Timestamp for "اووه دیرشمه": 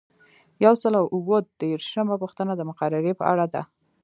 1.15-2.15